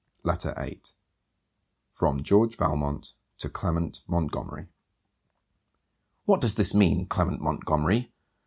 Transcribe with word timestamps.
LETTER 0.23 0.55
VIII 0.57 0.81
FROM 1.91 2.23
GEORGE 2.23 2.55
VALMONT 2.57 3.13
TO 3.37 3.49
CLEMENT 3.49 4.01
MONTGOMERY 4.07 4.65
What 6.25 6.41
does 6.41 6.55
this 6.55 6.73
mean, 6.73 7.05
Clement 7.05 7.39
Montgomery? 7.39 8.11